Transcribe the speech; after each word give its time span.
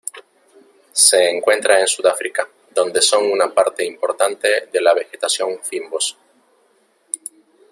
Se 0.93 1.29
encuentra 1.29 1.79
en 1.79 1.85
Sudáfrica, 1.87 2.49
donde 2.73 3.03
son 3.03 3.29
una 3.31 3.53
parte 3.53 3.85
importante 3.85 4.67
de 4.73 4.81
la 4.81 4.95
vegetación 4.95 5.59
fynbos. 5.63 6.17